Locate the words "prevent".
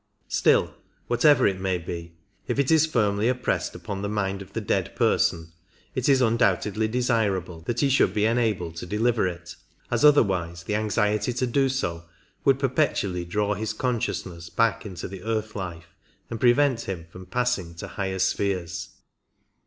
16.39-16.81